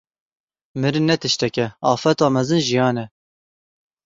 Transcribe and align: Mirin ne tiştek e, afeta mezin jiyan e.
Mirin 0.79 1.07
ne 1.07 1.15
tiştek 1.21 1.55
e, 1.57 1.65
afeta 1.91 2.27
mezin 2.35 2.59
jiyan 2.67 2.95
e. 2.95 3.05